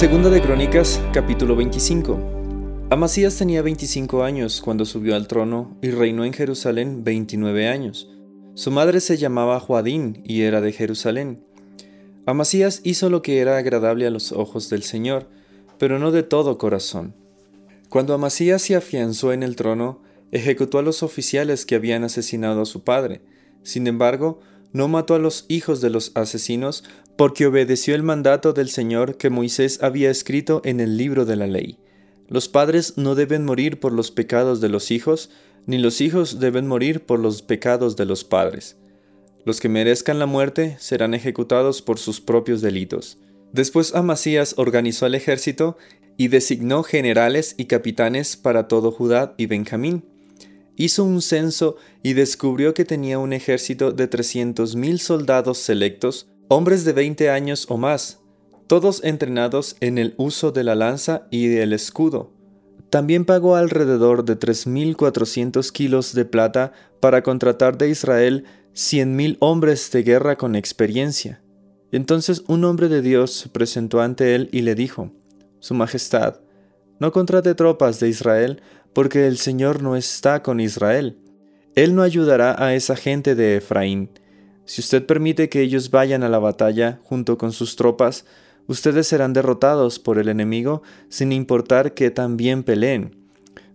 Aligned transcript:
Segunda 0.00 0.30
de 0.30 0.40
Crónicas, 0.40 0.98
capítulo 1.12 1.54
25. 1.56 2.88
Amasías 2.88 3.36
tenía 3.36 3.60
25 3.60 4.24
años 4.24 4.62
cuando 4.62 4.86
subió 4.86 5.14
al 5.14 5.28
trono 5.28 5.76
y 5.82 5.90
reinó 5.90 6.24
en 6.24 6.32
Jerusalén 6.32 7.04
29 7.04 7.68
años. 7.68 8.08
Su 8.54 8.70
madre 8.70 9.00
se 9.00 9.18
llamaba 9.18 9.60
Joadín 9.60 10.22
y 10.24 10.40
era 10.40 10.62
de 10.62 10.72
Jerusalén. 10.72 11.44
Amasías 12.24 12.80
hizo 12.82 13.10
lo 13.10 13.20
que 13.20 13.40
era 13.40 13.58
agradable 13.58 14.06
a 14.06 14.10
los 14.10 14.32
ojos 14.32 14.70
del 14.70 14.84
Señor, 14.84 15.28
pero 15.78 15.98
no 15.98 16.12
de 16.12 16.22
todo 16.22 16.56
corazón. 16.56 17.14
Cuando 17.90 18.14
Amasías 18.14 18.62
se 18.62 18.76
afianzó 18.76 19.34
en 19.34 19.42
el 19.42 19.54
trono, 19.54 20.00
ejecutó 20.32 20.78
a 20.78 20.82
los 20.82 21.02
oficiales 21.02 21.66
que 21.66 21.74
habían 21.74 22.04
asesinado 22.04 22.62
a 22.62 22.66
su 22.66 22.84
padre. 22.84 23.20
Sin 23.62 23.86
embargo, 23.86 24.40
no 24.72 24.88
mató 24.88 25.14
a 25.14 25.18
los 25.18 25.46
hijos 25.48 25.80
de 25.80 25.90
los 25.90 26.12
asesinos 26.14 26.84
porque 27.16 27.46
obedeció 27.46 27.94
el 27.94 28.02
mandato 28.02 28.52
del 28.52 28.70
Señor 28.70 29.16
que 29.16 29.30
Moisés 29.30 29.82
había 29.82 30.10
escrito 30.10 30.62
en 30.64 30.80
el 30.80 30.96
libro 30.96 31.24
de 31.24 31.36
la 31.36 31.46
ley. 31.46 31.78
Los 32.28 32.48
padres 32.48 32.96
no 32.96 33.14
deben 33.14 33.44
morir 33.44 33.80
por 33.80 33.92
los 33.92 34.10
pecados 34.10 34.60
de 34.60 34.68
los 34.68 34.90
hijos, 34.90 35.30
ni 35.66 35.78
los 35.78 36.00
hijos 36.00 36.40
deben 36.40 36.66
morir 36.66 37.04
por 37.04 37.18
los 37.18 37.42
pecados 37.42 37.96
de 37.96 38.06
los 38.06 38.24
padres. 38.24 38.76
Los 39.44 39.60
que 39.60 39.68
merezcan 39.68 40.18
la 40.18 40.26
muerte 40.26 40.76
serán 40.78 41.14
ejecutados 41.14 41.82
por 41.82 41.98
sus 41.98 42.20
propios 42.20 42.60
delitos. 42.60 43.18
Después 43.52 43.94
Amasías 43.94 44.54
organizó 44.58 45.06
el 45.06 45.14
ejército 45.14 45.76
y 46.16 46.28
designó 46.28 46.82
generales 46.82 47.54
y 47.58 47.64
capitanes 47.64 48.36
para 48.36 48.68
todo 48.68 48.92
Judá 48.92 49.34
y 49.36 49.46
Benjamín 49.46 50.09
hizo 50.80 51.04
un 51.04 51.20
censo 51.20 51.76
y 52.02 52.14
descubrió 52.14 52.72
que 52.72 52.86
tenía 52.86 53.18
un 53.18 53.34
ejército 53.34 53.92
de 53.92 54.08
300.000 54.08 54.98
soldados 54.98 55.58
selectos, 55.58 56.26
hombres 56.48 56.86
de 56.86 56.94
20 56.94 57.28
años 57.28 57.66
o 57.68 57.76
más, 57.76 58.20
todos 58.66 59.04
entrenados 59.04 59.76
en 59.80 59.98
el 59.98 60.14
uso 60.16 60.52
de 60.52 60.64
la 60.64 60.74
lanza 60.74 61.26
y 61.30 61.48
del 61.48 61.74
escudo. 61.74 62.32
También 62.88 63.26
pagó 63.26 63.56
alrededor 63.56 64.24
de 64.24 64.38
3.400 64.38 65.70
kilos 65.70 66.14
de 66.14 66.24
plata 66.24 66.72
para 66.98 67.22
contratar 67.22 67.76
de 67.76 67.90
Israel 67.90 68.44
100.000 68.74 69.36
hombres 69.40 69.90
de 69.92 70.02
guerra 70.02 70.36
con 70.36 70.56
experiencia. 70.56 71.42
Entonces 71.92 72.42
un 72.46 72.64
hombre 72.64 72.88
de 72.88 73.02
Dios 73.02 73.32
se 73.32 73.48
presentó 73.50 74.00
ante 74.00 74.34
él 74.34 74.48
y 74.50 74.62
le 74.62 74.74
dijo, 74.74 75.12
Su 75.58 75.74
Majestad, 75.74 76.40
no 77.00 77.10
contrate 77.10 77.56
tropas 77.56 77.98
de 77.98 78.08
Israel 78.08 78.62
porque 78.92 79.26
el 79.26 79.38
Señor 79.38 79.82
no 79.82 79.96
está 79.96 80.42
con 80.42 80.60
Israel. 80.60 81.16
Él 81.74 81.94
no 81.94 82.02
ayudará 82.02 82.62
a 82.62 82.74
esa 82.74 82.94
gente 82.94 83.34
de 83.34 83.56
Efraín. 83.56 84.10
Si 84.64 84.80
usted 84.80 85.04
permite 85.06 85.48
que 85.48 85.62
ellos 85.62 85.90
vayan 85.90 86.22
a 86.22 86.28
la 86.28 86.38
batalla 86.38 87.00
junto 87.02 87.38
con 87.38 87.52
sus 87.52 87.74
tropas, 87.74 88.24
ustedes 88.66 89.06
serán 89.08 89.32
derrotados 89.32 89.98
por 89.98 90.18
el 90.18 90.28
enemigo 90.28 90.82
sin 91.08 91.32
importar 91.32 91.94
que 91.94 92.10
también 92.10 92.62
peleen. 92.62 93.16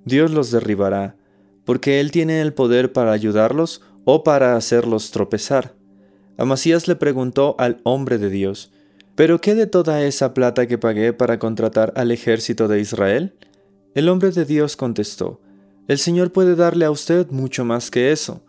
Dios 0.06 0.32
los 0.32 0.52
derribará, 0.52 1.18
porque 1.66 2.00
Él 2.00 2.12
tiene 2.12 2.42
el 2.42 2.54
poder 2.54 2.94
para 2.94 3.12
ayudarlos 3.12 3.82
o 4.06 4.24
para 4.24 4.56
hacerlos 4.56 5.12
tropezar. 5.12 5.74
Amasías 6.38 6.88
le 6.88 6.96
preguntó 6.96 7.56
al 7.58 7.82
hombre 7.84 8.18
de 8.18 8.30
Dios, 8.30 8.72
¿Pero 9.16 9.40
qué 9.40 9.56
de 9.56 9.66
toda 9.66 10.04
esa 10.04 10.34
plata 10.34 10.68
que 10.68 10.78
pagué 10.78 11.14
para 11.14 11.40
contratar 11.40 11.94
al 11.96 12.12
ejército 12.12 12.68
de 12.68 12.82
Israel? 12.82 13.34
El 13.94 14.10
hombre 14.10 14.32
de 14.32 14.44
Dios 14.44 14.76
contestó, 14.76 15.40
El 15.88 16.00
Señor 16.00 16.34
puede 16.34 16.56
darle 16.56 16.84
a 16.84 16.92
usted 16.92 17.28
mucho 17.30 17.64
más 17.64 17.92
que 17.92 18.12
eso. 18.12 18.44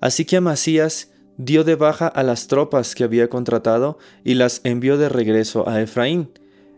Así 0.00 0.24
que 0.24 0.38
Amasías 0.38 1.12
dio 1.36 1.62
de 1.62 1.76
baja 1.76 2.08
a 2.08 2.24
las 2.24 2.48
tropas 2.48 2.96
que 2.96 3.04
había 3.04 3.28
contratado 3.28 3.98
y 4.24 4.34
las 4.34 4.60
envió 4.64 4.98
de 4.98 5.08
regreso 5.08 5.68
a 5.68 5.80
Efraín. 5.80 6.30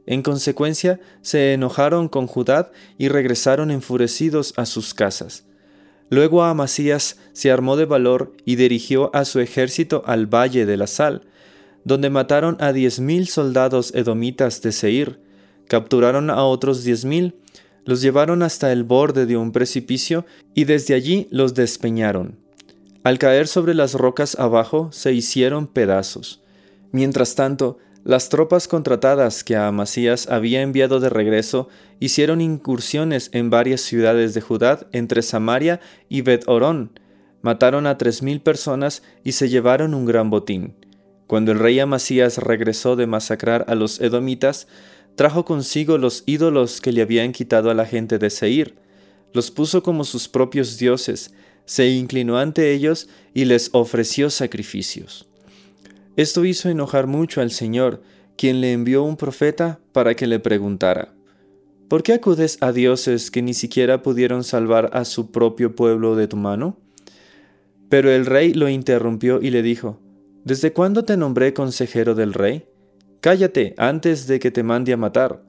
En 0.04 0.20
consecuencia, 0.20 1.00
se 1.22 1.54
enojaron 1.54 2.08
con 2.08 2.26
Judá 2.26 2.72
y 2.98 3.08
regresaron 3.08 3.70
enfurecidos 3.70 4.52
a 4.58 4.66
sus 4.66 4.92
casas. 4.92 5.46
Luego 6.10 6.42
Amasías 6.42 7.16
se 7.32 7.50
armó 7.50 7.76
de 7.76 7.86
valor 7.86 8.34
y 8.44 8.56
dirigió 8.56 9.10
a 9.16 9.24
su 9.24 9.40
ejército 9.40 10.02
al 10.04 10.26
valle 10.26 10.66
de 10.66 10.76
la 10.76 10.86
sal, 10.86 11.22
donde 11.84 12.10
mataron 12.10 12.56
a 12.60 12.72
diez 12.72 13.00
mil 13.00 13.28
soldados 13.28 13.94
edomitas 13.94 14.62
de 14.62 14.72
Seir, 14.72 15.20
capturaron 15.68 16.30
a 16.30 16.44
otros 16.44 16.84
diez 16.84 17.04
mil 17.04 17.34
los 17.84 18.00
llevaron 18.00 18.42
hasta 18.42 18.72
el 18.72 18.84
borde 18.84 19.26
de 19.26 19.36
un 19.36 19.52
precipicio 19.52 20.24
y 20.54 20.64
desde 20.64 20.94
allí 20.94 21.28
los 21.30 21.54
despeñaron. 21.54 22.38
Al 23.02 23.18
caer 23.18 23.46
sobre 23.46 23.74
las 23.74 23.94
rocas 23.94 24.38
abajo 24.38 24.88
se 24.92 25.12
hicieron 25.12 25.66
pedazos. 25.66 26.40
Mientras 26.92 27.34
tanto, 27.34 27.78
las 28.02 28.28
tropas 28.28 28.68
contratadas 28.68 29.44
que 29.44 29.56
Amasías 29.56 30.28
había 30.28 30.62
enviado 30.62 31.00
de 31.00 31.10
regreso 31.10 31.68
hicieron 32.00 32.40
incursiones 32.40 33.30
en 33.32 33.50
varias 33.50 33.82
ciudades 33.82 34.34
de 34.34 34.40
Judá 34.40 34.86
entre 34.92 35.22
Samaria 35.22 35.80
y 36.08 36.22
Bet-Orón. 36.22 36.98
Mataron 37.42 37.86
a 37.86 37.98
tres 37.98 38.22
mil 38.22 38.40
personas 38.40 39.02
y 39.22 39.32
se 39.32 39.48
llevaron 39.50 39.92
un 39.94 40.06
gran 40.06 40.30
botín. 40.30 40.74
Cuando 41.26 41.52
el 41.52 41.58
rey 41.58 41.78
Amasías 41.80 42.38
regresó 42.38 42.96
de 42.96 43.06
masacrar 43.06 43.64
a 43.68 43.74
los 43.74 44.00
edomitas, 44.00 44.66
trajo 45.16 45.44
consigo 45.44 45.98
los 45.98 46.22
ídolos 46.26 46.80
que 46.80 46.92
le 46.92 47.02
habían 47.02 47.32
quitado 47.32 47.70
a 47.70 47.74
la 47.74 47.86
gente 47.86 48.18
de 48.18 48.30
Seir, 48.30 48.74
los 49.32 49.50
puso 49.50 49.82
como 49.82 50.04
sus 50.04 50.28
propios 50.28 50.78
dioses, 50.78 51.34
se 51.64 51.88
inclinó 51.88 52.38
ante 52.38 52.72
ellos 52.72 53.08
y 53.32 53.46
les 53.46 53.70
ofreció 53.72 54.30
sacrificios. 54.30 55.26
Esto 56.16 56.44
hizo 56.44 56.68
enojar 56.68 57.06
mucho 57.06 57.40
al 57.40 57.50
Señor, 57.50 58.02
quien 58.36 58.60
le 58.60 58.72
envió 58.72 59.02
un 59.02 59.16
profeta 59.16 59.80
para 59.92 60.14
que 60.14 60.26
le 60.26 60.38
preguntara, 60.38 61.14
¿Por 61.88 62.02
qué 62.02 62.14
acudes 62.14 62.56
a 62.60 62.72
dioses 62.72 63.30
que 63.30 63.42
ni 63.42 63.52
siquiera 63.52 64.02
pudieron 64.02 64.42
salvar 64.42 64.90
a 64.94 65.04
su 65.04 65.30
propio 65.30 65.76
pueblo 65.76 66.16
de 66.16 66.26
tu 66.26 66.36
mano? 66.36 66.78
Pero 67.88 68.10
el 68.10 68.26
rey 68.26 68.54
lo 68.54 68.68
interrumpió 68.68 69.40
y 69.42 69.50
le 69.50 69.62
dijo, 69.62 70.00
¿Desde 70.44 70.74
cuándo 70.74 71.04
te 71.04 71.16
nombré 71.16 71.54
consejero 71.54 72.14
del 72.14 72.34
rey? 72.34 72.66
Cállate 73.22 73.74
antes 73.78 74.26
de 74.26 74.38
que 74.38 74.50
te 74.50 74.62
mande 74.62 74.92
a 74.92 74.98
matar. 74.98 75.42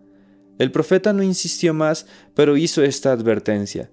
El 0.58 0.72
profeta 0.72 1.12
no 1.12 1.22
insistió 1.22 1.74
más, 1.74 2.08
pero 2.34 2.56
hizo 2.56 2.82
esta 2.82 3.12
advertencia. 3.12 3.92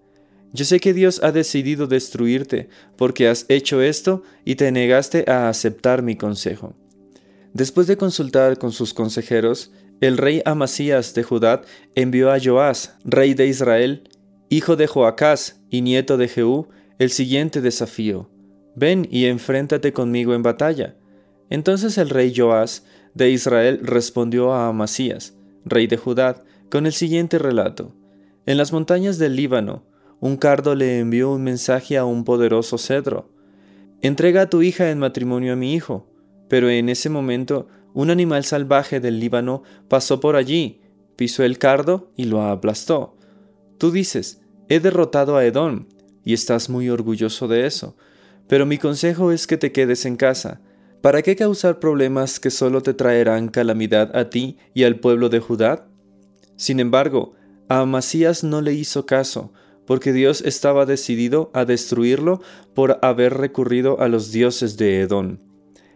Yo 0.52 0.64
sé 0.64 0.78
que 0.78 0.94
Dios 0.94 1.20
ha 1.24 1.32
decidido 1.32 1.88
destruirte, 1.88 2.68
porque 2.96 3.26
has 3.26 3.46
hecho 3.48 3.82
esto 3.82 4.22
y 4.44 4.54
te 4.54 4.70
negaste 4.70 5.24
a 5.26 5.48
aceptar 5.48 6.02
mi 6.02 6.14
consejo. 6.14 6.76
Después 7.52 7.88
de 7.88 7.96
consultar 7.96 8.58
con 8.58 8.70
sus 8.70 8.94
consejeros, 8.94 9.72
el 10.00 10.18
rey 10.18 10.40
Amasías 10.44 11.14
de 11.14 11.24
Judá 11.24 11.62
envió 11.96 12.30
a 12.30 12.38
Joás, 12.38 12.94
rey 13.04 13.34
de 13.34 13.48
Israel, 13.48 14.08
hijo 14.50 14.76
de 14.76 14.86
Joacás 14.86 15.60
y 15.68 15.80
nieto 15.80 16.16
de 16.16 16.28
Jehú, 16.28 16.68
el 17.00 17.10
siguiente 17.10 17.60
desafío. 17.60 18.31
Ven 18.74 19.06
y 19.10 19.26
enfréntate 19.26 19.92
conmigo 19.92 20.34
en 20.34 20.42
batalla. 20.42 20.96
Entonces 21.50 21.98
el 21.98 22.10
rey 22.10 22.32
Joás 22.34 22.84
de 23.14 23.30
Israel 23.30 23.80
respondió 23.82 24.52
a 24.52 24.68
Amasías, 24.68 25.34
rey 25.64 25.86
de 25.86 25.96
Judá, 25.96 26.42
con 26.70 26.86
el 26.86 26.92
siguiente 26.92 27.38
relato. 27.38 27.94
En 28.46 28.56
las 28.56 28.72
montañas 28.72 29.18
del 29.18 29.36
Líbano, 29.36 29.84
un 30.20 30.36
cardo 30.36 30.74
le 30.74 30.98
envió 30.98 31.30
un 31.30 31.42
mensaje 31.42 31.98
a 31.98 32.04
un 32.04 32.24
poderoso 32.24 32.78
cedro. 32.78 33.28
Entrega 34.00 34.42
a 34.42 34.50
tu 34.50 34.62
hija 34.62 34.90
en 34.90 34.98
matrimonio 34.98 35.52
a 35.52 35.56
mi 35.56 35.74
hijo. 35.74 36.08
Pero 36.48 36.70
en 36.70 36.88
ese 36.88 37.08
momento, 37.08 37.66
un 37.94 38.10
animal 38.10 38.44
salvaje 38.44 39.00
del 39.00 39.20
Líbano 39.20 39.62
pasó 39.88 40.20
por 40.20 40.36
allí, 40.36 40.80
pisó 41.16 41.44
el 41.44 41.58
cardo 41.58 42.10
y 42.16 42.24
lo 42.24 42.42
aplastó. 42.42 43.16
Tú 43.78 43.90
dices, 43.90 44.42
he 44.68 44.80
derrotado 44.80 45.36
a 45.36 45.44
Edom, 45.44 45.86
y 46.24 46.34
estás 46.34 46.68
muy 46.68 46.88
orgulloso 46.88 47.48
de 47.48 47.66
eso. 47.66 47.96
Pero 48.52 48.66
mi 48.66 48.76
consejo 48.76 49.32
es 49.32 49.46
que 49.46 49.56
te 49.56 49.72
quedes 49.72 50.04
en 50.04 50.16
casa, 50.16 50.60
¿Para 51.00 51.22
qué 51.22 51.36
causar 51.36 51.78
problemas 51.80 52.38
que 52.38 52.50
solo 52.50 52.82
te 52.82 52.92
traerán 52.92 53.48
calamidad 53.48 54.14
a 54.14 54.28
ti 54.28 54.58
y 54.74 54.84
al 54.84 55.00
pueblo 55.00 55.30
de 55.30 55.40
Judá? 55.40 55.88
Sin 56.56 56.78
embargo, 56.78 57.32
a 57.70 57.80
Amasías 57.80 58.44
no 58.44 58.60
le 58.60 58.74
hizo 58.74 59.06
caso, 59.06 59.54
porque 59.86 60.12
Dios 60.12 60.42
estaba 60.42 60.84
decidido 60.84 61.50
a 61.54 61.64
destruirlo 61.64 62.42
por 62.74 62.98
haber 63.00 63.38
recurrido 63.38 63.98
a 64.02 64.08
los 64.08 64.32
dioses 64.32 64.76
de 64.76 65.00
Edón. 65.00 65.40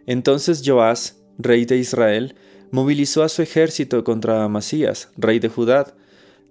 Entonces 0.06 0.62
Joás, 0.64 1.20
rey 1.36 1.66
de 1.66 1.76
Israel, 1.76 2.36
movilizó 2.70 3.22
a 3.22 3.28
su 3.28 3.42
ejército 3.42 4.02
contra 4.02 4.44
Amasías, 4.44 5.10
rey 5.18 5.40
de 5.40 5.50
Judá. 5.50 5.94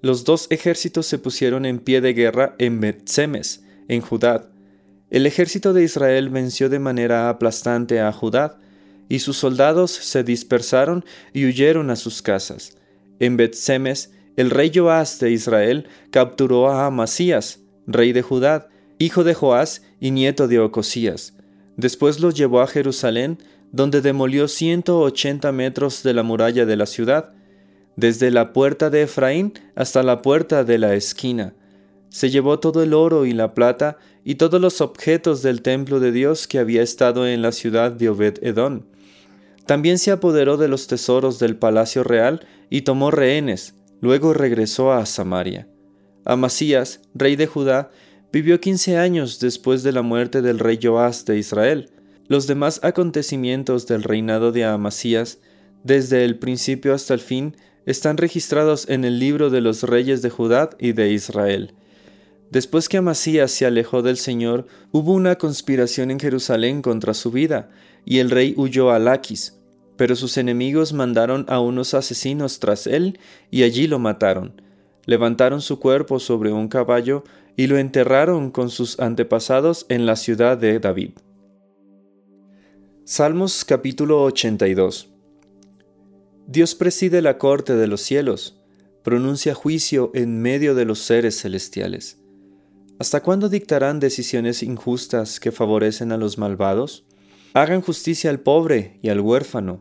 Los 0.03 0.24
dos 0.24 0.45
ejércitos 0.51 1.07
se 1.07 1.18
pusieron 1.18 1.65
en 1.65 1.80
pie 1.80 2.00
de 2.00 2.13
guerra 2.13 2.53
en 2.59 2.80
Betsemes, 2.80 3.65
en 3.88 4.01
Judá, 4.01 4.51
el 5.10 5.25
ejército 5.25 5.74
de 5.74 5.84
Israel 5.84 6.30
venció 6.30 6.69
de 6.69 6.80
manera 6.80 7.30
aplastante 7.30 8.00
a 8.00 8.12
Judá, 8.12 8.60
y 9.07 9.19
sus 9.19 9.38
soldados 9.38 9.92
se 9.92 10.24
dispersaron 10.24 11.06
y 11.31 11.46
huyeron 11.46 11.90
a 11.92 11.96
sus 11.96 12.22
casas. 12.22 12.75
En 13.19 13.38
Bet-Semes, 13.38 14.12
el 14.36 14.50
rey 14.50 14.72
Joás 14.74 15.19
de 15.19 15.31
Israel 15.31 15.88
capturó 16.10 16.69
a 16.69 16.88
Amasías, 16.88 17.60
rey 17.88 18.13
de 18.13 18.22
Judá, 18.22 18.68
hijo 18.98 19.24
de 19.24 19.34
Joás 19.34 19.84
y 20.00 20.12
nieto 20.12 20.48
de 20.48 20.60
Ocosías. 20.60 21.34
Después 21.78 22.19
los 22.19 22.36
llevó 22.36 22.62
a 22.62 22.68
Jerusalén, 22.68 23.38
donde 23.72 24.02
demolió 24.02 24.48
180 24.48 25.52
metros 25.52 26.02
de 26.04 26.13
la 26.13 26.24
muralla 26.24 26.66
de 26.66 26.75
la 26.75 26.86
ciudad. 26.86 27.31
desde 27.98 28.30
la 28.30 28.52
puerta 28.52 28.90
de 28.90 29.04
Efraín 29.04 29.54
hasta 29.74 30.04
la 30.04 30.22
puerta 30.22 30.66
de 30.66 30.78
la 30.78 30.96
esquina. 30.96 31.54
Se 32.10 32.30
llevó 32.30 32.60
todo 32.60 32.84
el 32.84 32.94
oro 32.94 33.25
y 33.25 33.34
la 33.34 33.54
plata 33.54 33.98
y 34.24 34.36
todos 34.36 34.60
los 34.60 34.81
objetos 34.81 35.42
del 35.42 35.62
templo 35.62 36.00
de 36.00 36.12
Dios 36.12 36.48
que 36.48 36.60
había 36.60 36.81
estado 36.81 37.28
en 37.28 37.42
la 37.42 37.52
ciudad 37.52 37.92
de 37.92 38.10
Obed-Edom. 38.10 38.84
También 39.66 39.98
se 39.98 40.12
apoderó 40.12 40.57
de 40.57 40.68
los 40.68 40.88
tesoros 40.88 41.40
del 41.40 41.57
palacio 41.57 42.04
real 42.04 42.46
y 42.69 42.81
tomó 42.81 43.12
rehenes, 43.12 43.75
luego 44.02 44.34
regresó 44.34 44.94
a 44.94 45.06
Samaria. 45.06 45.68
Amasías, 46.24 47.02
rey 47.13 47.36
de 47.36 47.48
Judá, 47.48 47.92
vivió 48.31 48.60
quince 48.60 48.98
años 48.98 49.40
después 49.40 49.84
de 49.84 49.92
la 49.92 50.02
muerte 50.02 50.42
del 50.42 50.60
rey 50.60 50.80
Joás 50.81 51.25
de 51.25 51.38
Israel. 51.38 51.92
Los 52.28 52.48
demás 52.48 52.80
acontecimientos 52.84 53.88
del 53.88 54.04
reinado 54.04 54.52
de 54.52 54.66
Amasías, 54.66 55.40
desde 55.84 56.25
el 56.25 56.40
principio 56.40 56.94
hasta 56.94 57.13
el 57.13 57.19
fin, 57.19 57.56
están 57.86 58.18
registrados 58.18 58.90
en 58.90 59.06
el 59.06 59.19
libro 59.19 59.52
de 59.52 59.62
los 59.62 59.84
reyes 59.84 60.24
de 60.24 60.31
Judá 60.31 60.72
y 60.80 60.94
de 60.94 61.12
Israel. 61.12 61.74
Después 62.56 62.88
que 62.88 62.96
Amasías 62.96 63.52
se 63.52 63.66
alejó 63.66 64.02
del 64.02 64.16
Señor, 64.16 64.66
hubo 64.94 65.12
una 65.12 65.36
conspiración 65.36 66.10
en 66.10 66.22
Jerusalén 66.22 66.81
contra 66.81 67.13
su 67.13 67.30
vida, 67.30 67.69
y 68.06 68.19
el 68.19 68.31
rey 68.31 68.54
huyó 68.56 68.92
a 68.92 68.98
Laquis. 68.98 69.60
Pero 69.98 70.16
sus 70.16 70.38
enemigos 70.38 70.94
mandaron 70.94 71.46
a 71.50 71.60
unos 71.60 71.94
asesinos 71.94 72.60
tras 72.60 72.88
él, 72.88 73.19
y 73.52 73.63
allí 73.63 73.88
lo 73.88 74.00
mataron. 74.00 74.62
Levantaron 75.04 75.60
su 75.60 75.81
cuerpo 75.81 76.18
sobre 76.22 76.54
un 76.54 76.69
caballo 76.69 77.25
y 77.57 77.68
lo 77.68 77.78
enterraron 77.78 78.52
con 78.52 78.69
sus 78.69 79.02
antepasados 79.02 79.86
en 79.90 80.06
la 80.06 80.16
ciudad 80.16 80.57
de 80.57 80.80
David. 80.80 81.12
Salmos 83.04 83.66
capítulo 83.66 84.24
82 84.24 85.10
Dios 86.48 86.74
preside 86.74 87.22
la 87.22 87.38
corte 87.38 87.75
de 87.75 87.88
los 87.88 88.00
cielos, 88.00 88.63
pronuncia 89.04 89.54
juicio 89.54 90.12
en 90.13 90.42
medio 90.42 90.74
de 90.74 90.86
los 90.86 91.00
seres 91.00 91.42
celestiales. 91.42 92.22
¿Hasta 93.00 93.21
cuándo 93.21 93.50
dictarán 93.50 94.00
decisiones 94.00 94.63
injustas 94.63 95.39
que 95.39 95.51
favorecen 95.51 96.12
a 96.12 96.18
los 96.18 96.38
malvados? 96.38 97.06
Hagan 97.53 97.81
justicia 97.81 98.30
al 98.30 98.39
pobre 98.39 99.00
y 99.01 99.09
al 99.09 99.21
huérfano, 99.21 99.80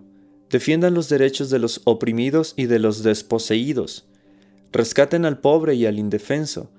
defiendan 0.50 0.94
los 0.94 1.08
derechos 1.08 1.50
de 1.50 1.58
los 1.58 1.80
oprimidos 1.84 2.54
y 2.56 2.66
de 2.66 2.78
los 2.78 3.02
desposeídos, 3.02 4.06
rescaten 4.72 5.24
al 5.24 5.40
pobre 5.40 5.74
y 5.74 5.86
al 5.86 5.98
indefenso, 5.98 6.70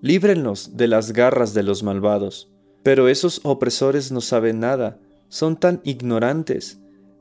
líbrenlos 0.00 0.76
de 0.76 0.88
las 0.88 1.12
garras 1.12 1.54
de 1.54 1.62
los 1.62 1.82
malvados. 1.82 2.50
Pero 2.82 3.08
esos 3.08 3.40
opresores 3.44 4.10
no 4.12 4.20
saben 4.20 4.60
nada, 4.60 4.98
son 5.28 5.56
tan 5.56 5.80
ignorantes, 5.84 6.78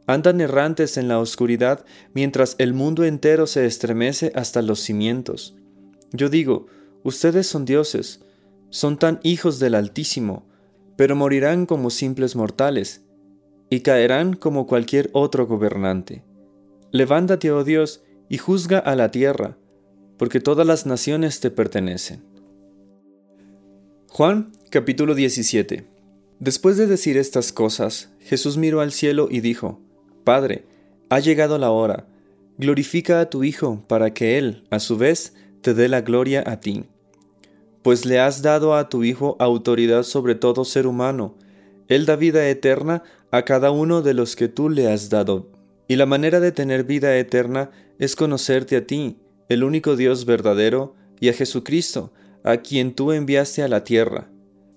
Andan 0.08 0.42
errantes 0.42 0.98
en 0.98 1.08
la 1.08 1.20
oscuridad 1.20 1.86
mientras 2.14 2.56
el 2.58 2.74
mundo 2.74 3.06
entero 3.06 3.48
se 3.48 3.66
estremece 3.66 4.34
hasta 4.36 4.62
los 4.62 4.80
cimientos. 4.82 5.56
Yo 6.12 6.28
digo, 6.28 6.66
ustedes 7.04 7.48
son 7.48 7.66
dioses, 7.66 8.20
son 8.72 8.98
tan 8.98 9.20
hijos 9.22 9.60
del 9.60 9.76
Altísimo, 9.76 10.48
pero 10.96 11.16
morirán 11.16 11.68
como 11.68 11.92
simples 11.92 12.36
mortales, 12.36 13.04
y 13.70 13.82
caerán 13.82 14.34
como 14.34 14.66
cualquier 14.66 15.10
otro 15.14 15.46
gobernante. 15.46 16.24
Levántate, 16.92 17.52
oh 17.52 17.64
Dios, 17.64 18.04
y 18.28 18.38
juzga 18.38 18.80
a 18.80 18.96
la 18.96 19.12
tierra, 19.12 19.58
porque 20.18 20.40
todas 20.40 20.66
las 20.66 20.86
naciones 20.86 21.40
te 21.40 21.52
pertenecen. 21.52 22.24
Juan 24.10 24.52
capítulo 24.70 25.16
17 25.16 25.86
Después 26.40 26.76
de 26.76 26.88
decir 26.88 27.18
estas 27.18 27.54
cosas, 27.54 28.10
Jesús 28.20 28.58
miró 28.58 28.82
al 28.82 28.92
cielo 28.92 29.28
y 29.30 29.42
dijo, 29.42 29.80
Padre, 30.24 30.66
ha 31.10 31.20
llegado 31.20 31.60
la 31.60 31.70
hora, 31.70 32.08
glorifica 32.58 33.20
a 33.20 33.30
tu 33.30 33.44
Hijo 33.44 33.84
para 33.88 34.14
que 34.14 34.40
Él, 34.40 34.64
a 34.72 34.80
su 34.80 34.98
vez, 34.98 35.36
te 35.62 35.76
dé 35.76 35.88
la 35.88 36.02
gloria 36.02 36.44
a 36.48 36.60
ti. 36.60 36.86
Pues 37.82 38.06
le 38.06 38.20
has 38.20 38.42
dado 38.42 38.76
a 38.76 38.90
tu 38.90 39.04
Hijo 39.04 39.36
autoridad 39.40 40.04
sobre 40.04 40.36
todo 40.36 40.66
ser 40.66 40.88
humano, 40.88 41.36
Él 41.88 42.06
da 42.06 42.16
vida 42.16 42.48
eterna 42.48 43.04
a 43.32 43.44
cada 43.44 43.72
uno 43.72 44.02
de 44.02 44.14
los 44.14 44.36
que 44.36 44.48
tú 44.48 44.70
le 44.70 44.92
has 44.92 45.10
dado. 45.10 45.50
Y 45.88 45.96
la 45.96 46.06
manera 46.06 46.40
de 46.40 46.52
tener 46.52 46.84
vida 46.84 47.18
eterna 47.18 47.72
es 48.00 48.16
conocerte 48.16 48.78
a 48.78 48.86
ti, 48.86 49.18
el 49.50 49.64
único 49.64 49.96
Dios 49.96 50.26
verdadero, 50.26 50.96
y 51.20 51.30
a 51.30 51.34
Jesucristo, 51.34 52.14
a 52.44 52.58
quien 52.58 52.94
tú 52.94 53.12
enviaste 53.12 53.62
a 53.64 53.68
la 53.68 53.84
tierra. 53.84 54.30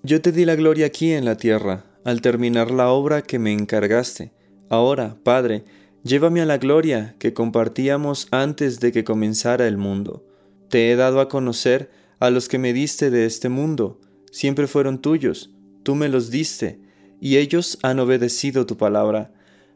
Yo 0.02 0.20
te 0.20 0.32
di 0.32 0.44
la 0.44 0.56
gloria 0.56 0.86
aquí 0.86 1.12
en 1.12 1.24
la 1.24 1.36
tierra, 1.36 1.84
al 2.04 2.20
terminar 2.20 2.70
la 2.70 2.90
obra 2.90 3.22
que 3.22 3.38
me 3.38 3.52
encargaste 3.52 4.32
Ahora, 4.68 5.16
Padre, 5.22 5.64
llévame 6.02 6.40
a 6.40 6.46
la 6.46 6.58
gloria 6.58 7.14
que 7.18 7.34
compartíamos 7.34 8.28
antes 8.30 8.80
de 8.80 8.92
que 8.92 9.04
comenzara 9.04 9.68
el 9.68 9.76
mundo. 9.76 10.24
Te 10.68 10.90
he 10.90 10.96
dado 10.96 11.20
a 11.20 11.28
conocer 11.28 11.90
a 12.18 12.30
los 12.30 12.48
que 12.48 12.58
me 12.58 12.72
diste 12.72 13.10
de 13.10 13.26
este 13.26 13.48
mundo, 13.48 14.00
siempre 14.30 14.66
fueron 14.66 15.00
tuyos, 15.00 15.50
tú 15.82 15.94
me 15.94 16.08
los 16.08 16.30
diste, 16.30 16.80
y 17.20 17.36
ellos 17.36 17.78
han 17.82 18.00
obedecido 18.00 18.66
tu 18.66 18.76
palabra. 18.76 19.32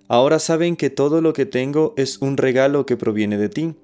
Ahora 0.08 0.38
saben 0.38 0.76
que 0.76 0.90
todo 0.90 1.20
lo 1.20 1.32
que 1.32 1.46
tengo 1.46 1.94
es 1.96 2.18
un 2.18 2.36
regalo 2.36 2.86
que 2.86 2.96
proviene 2.96 3.38
de 3.38 3.48
ti, 3.48 3.74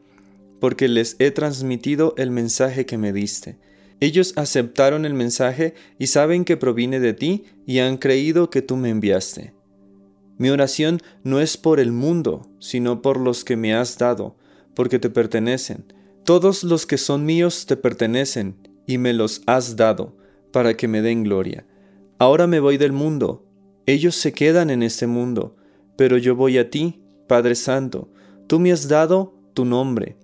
porque 0.61 0.89
les 0.89 1.17
he 1.19 1.31
transmitido 1.31 2.15
el 2.17 2.31
mensaje 2.31 2.87
que 2.87 2.99
me 2.99 3.13
diste. 3.13 3.59
Ellos 4.01 4.33
aceptaron 4.37 5.05
el 5.05 5.15
mensaje 5.15 5.75
y 5.99 6.09
saben 6.09 6.45
que 6.45 6.57
proviene 6.57 7.01
de 7.01 7.15
ti 7.15 7.45
y 7.67 7.79
han 7.79 7.97
creído 7.97 8.51
que 8.51 8.63
tú 8.63 8.77
me 8.77 8.91
enviaste. 8.91 9.55
Mi 10.37 10.51
oración 10.51 11.01
no 11.23 11.41
es 11.41 11.57
por 11.57 11.79
el 11.79 11.93
mundo, 11.93 12.49
sino 12.59 13.03
por 13.03 13.21
los 13.21 13.45
que 13.45 13.57
me 13.57 13.75
has 13.75 13.99
dado, 13.99 14.37
porque 14.75 14.99
te 14.99 15.11
pertenecen. 15.11 15.85
Todos 16.25 16.65
los 16.65 16.87
que 16.87 16.97
son 16.97 17.27
míos 17.27 17.67
te 17.67 17.77
pertenecen, 17.77 18.57
y 18.87 18.97
me 18.97 19.13
los 19.13 19.43
has 19.45 19.77
dado, 19.77 20.17
para 20.53 20.75
que 20.75 20.89
me 20.89 21.03
den 21.03 21.23
gloria. 21.23 21.67
Ahora 22.19 22.47
me 22.47 22.61
voy 22.61 22.79
del 22.79 22.93
mundo, 22.93 23.47
ellos 23.85 24.15
se 24.15 24.33
quedan 24.33 24.71
en 24.71 24.83
este 24.83 25.07
mundo, 25.07 25.57
pero 25.97 26.17
yo 26.17 26.35
voy 26.35 26.57
a 26.57 26.71
ti, 26.71 27.03
Padre 27.29 27.55
Santo, 27.55 28.09
tú 28.47 28.59
me 28.59 28.73
has 28.73 28.89
dado 28.89 29.35
tu 29.53 29.67
nombre. 29.67 30.17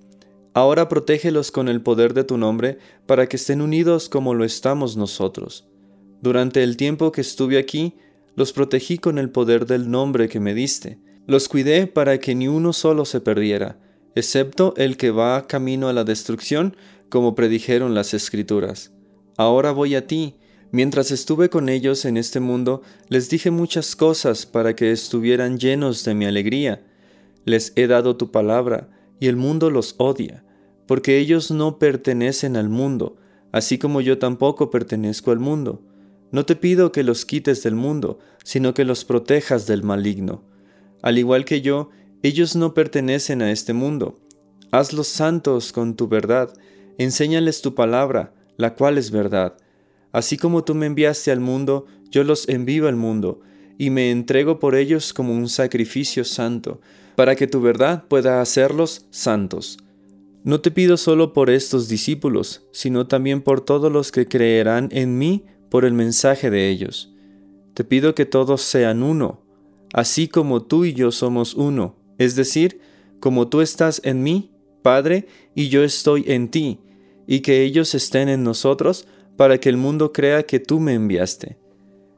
Ahora 0.55 0.88
protégelos 0.88 1.50
con 1.50 1.69
el 1.69 1.82
poder 1.82 2.14
de 2.14 2.25
tu 2.25 2.38
nombre, 2.38 2.79
para 3.05 3.29
que 3.29 3.37
estén 3.37 3.61
unidos 3.61 4.08
como 4.08 4.32
lo 4.32 4.44
estamos 4.44 4.97
nosotros. 4.97 5.69
Durante 6.23 6.62
el 6.62 6.79
tiempo 6.79 7.12
que 7.12 7.20
estuve 7.20 7.58
aquí, 7.58 7.94
los 8.37 8.55
protegí 8.55 8.97
con 8.97 9.19
el 9.19 9.29
poder 9.29 9.67
del 9.67 9.91
nombre 9.91 10.31
que 10.31 10.41
me 10.41 10.55
diste. 10.55 10.99
Los 11.26 11.47
cuidé 11.47 11.87
para 11.87 12.19
que 12.19 12.35
ni 12.35 12.49
uno 12.49 12.73
solo 12.73 13.05
se 13.05 13.20
perdiera, 13.20 13.78
excepto 14.14 14.75
el 14.76 14.97
que 14.97 15.11
va 15.11 15.47
camino 15.47 15.88
a 15.88 15.93
la 15.93 16.05
destrucción, 16.05 16.76
como 17.09 17.35
predijeron 17.35 17.95
las 17.95 18.14
escrituras. 18.14 18.93
Ahora 19.37 19.73
voy 19.73 19.95
a 19.95 20.07
ti. 20.07 20.37
Mientras 20.73 21.11
estuve 21.11 21.49
con 21.49 21.69
ellos 21.69 22.05
en 22.05 22.17
este 22.17 22.38
mundo, 22.38 22.83
les 23.09 23.29
dije 23.29 23.50
muchas 23.50 23.97
cosas 23.97 24.47
para 24.47 24.76
que 24.76 24.93
estuvieran 24.93 25.59
llenos 25.59 26.05
de 26.05 26.14
mi 26.14 26.26
alegría. 26.26 26.87
Les 27.45 27.73
he 27.75 27.88
dado 27.88 28.17
tu 28.17 28.31
palabra, 28.31 28.88
y 29.19 29.26
el 29.26 29.37
mundo 29.37 29.71
los 29.71 29.97
odia, 29.99 30.45
porque 30.87 31.19
ellos 31.19 31.50
no 31.50 31.79
pertenecen 31.79 32.57
al 32.57 32.69
mundo, 32.69 33.17
así 33.52 33.79
como 33.79 34.00
yo 34.00 34.19
tampoco 34.19 34.71
pertenezco 34.71 35.33
al 35.33 35.40
mundo. 35.40 35.83
No 36.31 36.47
te 36.47 36.55
pido 36.55 36.93
que 36.93 37.02
los 37.02 37.25
quites 37.25 37.62
del 37.62 37.75
mundo, 37.75 38.21
sino 38.45 38.73
que 38.73 38.85
los 38.85 39.05
protejas 39.05 39.67
del 39.67 39.83
maligno. 39.83 40.45
Al 41.02 41.19
igual 41.19 41.45
que 41.45 41.61
yo, 41.61 41.90
ellos 42.23 42.57
no 42.57 42.75
pertenecen 42.75 43.43
a 43.43 43.50
este 43.50 43.73
mundo. 43.73 44.21
Hazlos 44.71 45.09
santos 45.09 45.73
con 45.73 45.97
tu 45.97 46.09
verdad, 46.09 46.53
enséñales 46.99 47.62
tu 47.62 47.75
palabra, 47.75 48.35
la 48.57 48.75
cual 48.75 48.99
es 48.99 49.11
verdad. 49.11 49.57
Así 50.12 50.37
como 50.37 50.65
tú 50.65 50.75
me 50.75 50.87
enviaste 50.87 51.31
al 51.31 51.41
mundo, 51.41 51.87
yo 52.11 52.25
los 52.25 52.49
envío 52.49 52.89
al 52.89 52.97
mundo, 52.97 53.41
y 53.79 53.91
me 53.91 54.11
entrego 54.11 54.59
por 54.59 54.75
ellos 54.75 55.12
como 55.15 55.33
un 55.33 55.49
sacrificio 55.49 56.25
santo, 56.25 56.81
para 57.17 57.37
que 57.37 57.47
tu 57.47 57.61
verdad 57.61 58.05
pueda 58.09 58.41
hacerlos 58.41 59.07
santos. 59.11 59.79
No 60.45 60.61
te 60.61 60.71
pido 60.71 60.97
solo 60.97 61.33
por 61.33 61.50
estos 61.50 61.89
discípulos, 61.89 62.67
sino 62.73 63.07
también 63.07 63.43
por 63.43 63.61
todos 63.61 63.91
los 63.91 64.12
que 64.12 64.27
creerán 64.27 64.89
en 64.93 65.19
mí 65.19 65.45
por 65.71 65.85
el 65.85 65.93
mensaje 65.93 66.50
de 66.50 66.69
ellos. 66.69 67.15
Te 67.75 67.85
pido 67.85 68.15
que 68.15 68.27
todos 68.27 68.62
sean 68.62 69.03
uno, 69.03 69.43
así 69.93 70.29
como 70.29 70.62
tú 70.62 70.85
y 70.85 70.93
yo 70.95 71.12
somos 71.12 71.55
uno, 71.55 72.00
es 72.21 72.37
decir, 72.37 72.81
como 73.19 73.49
tú 73.49 73.62
estás 73.62 74.03
en 74.05 74.23
mí, 74.23 74.50
Padre, 74.83 75.27
y 75.55 75.71
yo 75.71 75.83
estoy 75.83 76.25
en 76.29 76.50
ti, 76.50 76.79
y 77.27 77.41
que 77.41 77.62
ellos 77.62 77.95
estén 77.95 78.29
en 78.29 78.45
nosotros, 78.45 79.09
para 79.39 79.59
que 79.59 79.71
el 79.71 79.79
mundo 79.79 80.12
crea 80.12 80.43
que 80.43 80.61
tú 80.61 80.81
me 80.81 80.93
enviaste. 80.93 81.57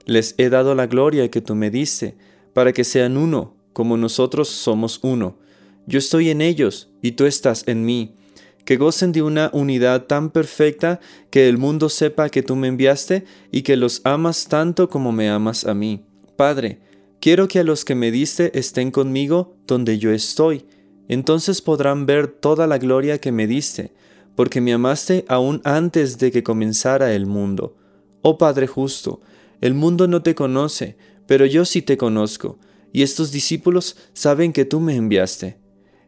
Les 0.04 0.34
he 0.38 0.48
dado 0.48 0.74
la 0.74 0.88
gloria 0.88 1.30
que 1.30 1.40
tú 1.40 1.54
me 1.54 1.70
diste, 1.70 2.16
para 2.52 2.72
que 2.72 2.82
sean 2.82 3.16
uno, 3.16 3.54
como 3.72 3.96
nosotros 3.96 4.48
somos 4.48 4.98
uno. 5.04 5.38
Yo 5.86 6.00
estoy 6.00 6.30
en 6.30 6.40
ellos, 6.40 6.90
y 7.00 7.12
tú 7.12 7.24
estás 7.24 7.62
en 7.68 7.84
mí 7.84 8.16
que 8.64 8.76
gocen 8.76 9.12
de 9.12 9.22
una 9.22 9.50
unidad 9.52 10.06
tan 10.06 10.30
perfecta 10.30 11.00
que 11.30 11.48
el 11.48 11.58
mundo 11.58 11.88
sepa 11.88 12.28
que 12.28 12.42
tú 12.42 12.54
me 12.54 12.68
enviaste 12.68 13.24
y 13.50 13.62
que 13.62 13.76
los 13.76 14.00
amas 14.04 14.46
tanto 14.46 14.88
como 14.88 15.12
me 15.12 15.28
amas 15.28 15.64
a 15.64 15.74
mí. 15.74 16.04
Padre, 16.36 16.78
quiero 17.22 17.46
que 17.46 17.60
a 17.60 17.64
los 17.64 17.84
que 17.84 17.94
me 17.94 18.10
diste 18.10 18.58
estén 18.58 18.90
conmigo 18.90 19.54
donde 19.68 19.96
yo 19.98 20.10
estoy, 20.10 20.66
Entonces 21.08 21.60
podrán 21.60 22.06
ver 22.06 22.26
toda 22.26 22.66
la 22.66 22.78
gloria 22.78 23.18
que 23.18 23.32
me 23.32 23.46
diste, 23.46 23.92
porque 24.34 24.60
me 24.60 24.72
amaste 24.72 25.24
aún 25.28 25.60
antes 25.64 26.18
de 26.18 26.32
que 26.32 26.42
comenzara 26.42 27.12
el 27.14 27.26
mundo. 27.26 27.76
Oh 28.22 28.38
Padre 28.38 28.66
justo, 28.66 29.20
el 29.60 29.74
mundo 29.74 30.08
no 30.08 30.22
te 30.22 30.34
conoce, 30.34 30.96
pero 31.26 31.44
yo 31.44 31.64
sí 31.64 31.82
te 31.82 31.96
conozco, 31.96 32.58
y 32.92 33.02
estos 33.02 33.30
discípulos 33.30 33.96
saben 34.14 34.52
que 34.52 34.64
tú 34.64 34.80
me 34.80 34.96
enviaste. 34.96 35.58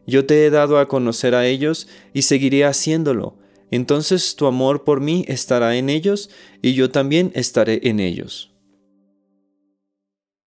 Yo 0.07 0.25
te 0.25 0.45
he 0.45 0.49
dado 0.49 0.79
a 0.79 0.87
conocer 0.87 1.35
a 1.35 1.45
ellos 1.45 1.87
y 2.13 2.23
seguiré 2.23 2.65
haciéndolo. 2.65 3.37
Entonces 3.69 4.35
tu 4.35 4.47
amor 4.47 4.83
por 4.83 5.01
mí 5.01 5.23
estará 5.27 5.75
en 5.77 5.89
ellos 5.89 6.29
y 6.61 6.73
yo 6.73 6.89
también 6.89 7.31
estaré 7.35 7.81
en 7.83 7.99
ellos. 7.99 8.54